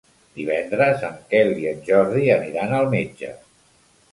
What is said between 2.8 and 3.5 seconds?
metge.